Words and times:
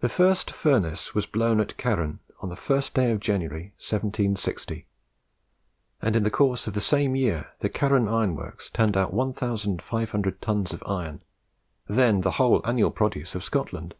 The 0.00 0.08
first 0.08 0.50
furnace 0.50 1.14
was 1.14 1.26
blown 1.26 1.60
at 1.60 1.76
Carron 1.76 2.20
on 2.40 2.48
the 2.48 2.56
first 2.56 2.94
day 2.94 3.10
of 3.10 3.20
January, 3.20 3.74
1760; 3.78 4.86
and 6.00 6.16
in 6.16 6.22
the 6.22 6.30
course 6.30 6.66
of 6.66 6.72
the 6.72 6.80
same 6.80 7.14
year 7.14 7.48
the 7.58 7.68
Carron 7.68 8.08
Iron 8.08 8.34
Works 8.36 8.70
turned 8.70 8.96
out 8.96 9.12
1500 9.12 10.40
tons 10.40 10.72
of 10.72 10.82
iron, 10.86 11.22
then 11.86 12.22
the 12.22 12.30
whole 12.40 12.62
annual 12.66 12.90
produce 12.90 13.34
of 13.34 13.44
Scotland. 13.44 13.94